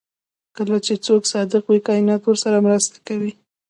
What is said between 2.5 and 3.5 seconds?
مرسته کوي.